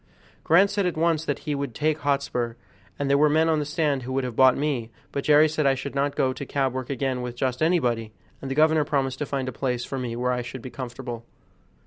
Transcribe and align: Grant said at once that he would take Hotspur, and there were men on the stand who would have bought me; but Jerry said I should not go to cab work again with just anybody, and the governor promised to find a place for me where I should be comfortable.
Grant 0.43 0.71
said 0.71 0.87
at 0.87 0.97
once 0.97 1.25
that 1.25 1.37
he 1.45 1.53
would 1.53 1.75
take 1.75 1.99
Hotspur, 1.99 2.55
and 2.97 3.07
there 3.07 3.19
were 3.19 3.29
men 3.29 3.47
on 3.47 3.59
the 3.59 3.65
stand 3.65 4.01
who 4.01 4.11
would 4.13 4.23
have 4.23 4.35
bought 4.35 4.57
me; 4.57 4.89
but 5.11 5.23
Jerry 5.25 5.47
said 5.47 5.67
I 5.67 5.75
should 5.75 5.93
not 5.93 6.15
go 6.15 6.33
to 6.33 6.43
cab 6.43 6.73
work 6.73 6.89
again 6.89 7.21
with 7.21 7.35
just 7.35 7.61
anybody, 7.61 8.11
and 8.41 8.49
the 8.49 8.55
governor 8.55 8.83
promised 8.83 9.19
to 9.19 9.27
find 9.27 9.47
a 9.47 9.51
place 9.51 9.85
for 9.85 9.99
me 9.99 10.15
where 10.15 10.31
I 10.31 10.41
should 10.41 10.63
be 10.63 10.71
comfortable. 10.71 11.23